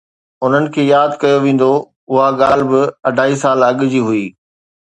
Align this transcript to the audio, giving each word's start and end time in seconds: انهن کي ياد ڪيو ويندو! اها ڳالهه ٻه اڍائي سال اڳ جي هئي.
انهن 0.45 0.65
کي 0.77 0.85
ياد 0.87 1.11
ڪيو 1.23 1.37
ويندو! 1.43 1.69
اها 2.11 2.27
ڳالهه 2.39 2.67
ٻه 2.71 2.81
اڍائي 3.09 3.35
سال 3.43 3.57
اڳ 3.69 3.77
جي 3.91 4.01
هئي. 4.09 4.23